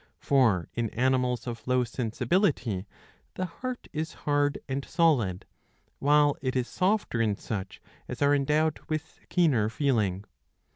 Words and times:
For 0.17 0.67
in 0.73 0.89
animals 0.89 1.45
of 1.45 1.67
low 1.67 1.83
sensibility 1.83 2.87
the 3.35 3.45
heart 3.45 3.87
is 3.93 4.13
hard 4.25 4.57
and 4.67 4.83
solid, 4.83 5.45
while 5.99 6.35
it 6.41 6.55
is 6.55 6.67
softer 6.67 7.21
in 7.21 7.35
such 7.35 7.79
as 8.07 8.19
are 8.19 8.33
endowed 8.33 8.79
with 8.89 9.19
keener 9.29 9.69
feeling. 9.69 10.25